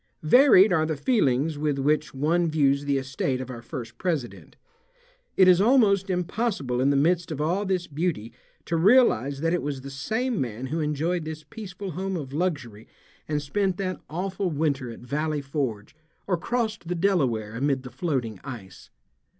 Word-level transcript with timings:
Varied 0.23 0.73
are 0.73 0.83
the 0.87 0.97
feelings 0.97 1.59
with 1.59 1.77
which 1.77 2.11
one 2.11 2.49
views 2.49 2.85
the 2.85 2.97
estate 2.97 3.39
of 3.39 3.51
our 3.51 3.61
first 3.61 3.99
president. 3.99 4.55
It 5.37 5.47
is 5.47 5.61
almost 5.61 6.09
impossible 6.09 6.81
in 6.81 6.89
the 6.89 6.95
midst 6.95 7.31
of 7.31 7.39
all 7.39 7.67
this 7.67 7.85
beauty 7.85 8.33
to 8.65 8.77
realize 8.77 9.41
that 9.41 9.53
it 9.53 9.61
was 9.61 9.81
the 9.81 9.91
same 9.91 10.41
man 10.41 10.65
who 10.65 10.79
enjoyed 10.79 11.23
this 11.23 11.43
peaceful 11.47 11.91
home 11.91 12.15
of 12.17 12.33
luxury 12.33 12.87
and 13.27 13.43
spent 13.43 13.77
that 13.77 14.01
awful 14.09 14.49
winter 14.49 14.89
at 14.89 15.01
Valley 15.01 15.39
Forge 15.39 15.95
or 16.25 16.35
crossed 16.35 16.87
the 16.87 16.95
Delaware 16.95 17.53
amid 17.53 17.83
the 17.83 17.91
floating 17.91 18.39
ice. 18.43 18.89